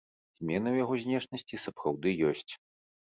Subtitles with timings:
[0.43, 2.53] Змены ў яго знешнасці сапраўды ёсць.